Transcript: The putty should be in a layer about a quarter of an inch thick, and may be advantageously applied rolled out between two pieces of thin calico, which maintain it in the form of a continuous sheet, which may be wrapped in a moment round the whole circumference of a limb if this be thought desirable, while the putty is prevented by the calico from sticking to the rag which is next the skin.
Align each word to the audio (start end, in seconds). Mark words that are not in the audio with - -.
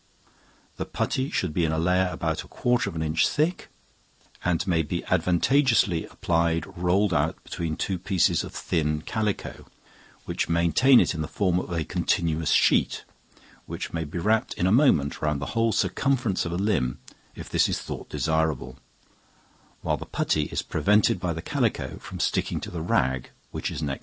The 0.77 0.85
putty 0.87 1.29
should 1.29 1.53
be 1.53 1.63
in 1.63 1.71
a 1.71 1.77
layer 1.77 2.09
about 2.11 2.43
a 2.43 2.47
quarter 2.47 2.89
of 2.89 2.95
an 2.95 3.03
inch 3.03 3.27
thick, 3.29 3.69
and 4.43 4.65
may 4.65 4.81
be 4.81 5.03
advantageously 5.11 6.07
applied 6.07 6.65
rolled 6.75 7.13
out 7.13 7.37
between 7.43 7.75
two 7.75 7.99
pieces 7.99 8.43
of 8.43 8.51
thin 8.51 9.03
calico, 9.03 9.67
which 10.25 10.49
maintain 10.49 10.99
it 10.99 11.13
in 11.13 11.21
the 11.21 11.27
form 11.27 11.59
of 11.59 11.71
a 11.71 11.83
continuous 11.83 12.49
sheet, 12.49 13.03
which 13.67 13.93
may 13.93 14.03
be 14.03 14.17
wrapped 14.17 14.55
in 14.55 14.65
a 14.65 14.71
moment 14.71 15.21
round 15.21 15.39
the 15.39 15.53
whole 15.53 15.71
circumference 15.71 16.45
of 16.45 16.51
a 16.51 16.55
limb 16.55 16.97
if 17.35 17.47
this 17.47 17.67
be 17.67 17.73
thought 17.73 18.09
desirable, 18.09 18.79
while 19.83 19.97
the 19.97 20.07
putty 20.07 20.45
is 20.45 20.63
prevented 20.63 21.19
by 21.19 21.31
the 21.31 21.43
calico 21.43 21.99
from 21.99 22.19
sticking 22.19 22.59
to 22.59 22.71
the 22.71 22.81
rag 22.81 23.29
which 23.51 23.69
is 23.69 23.83
next 23.83 23.89
the 23.89 23.93
skin. 23.93 23.99